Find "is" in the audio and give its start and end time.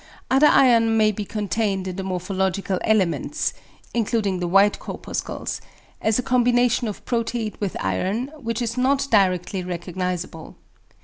8.63-8.77